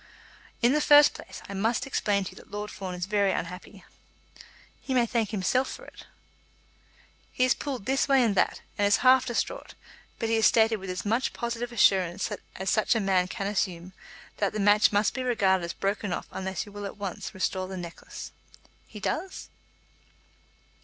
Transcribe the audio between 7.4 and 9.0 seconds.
is pulled this way and that, and is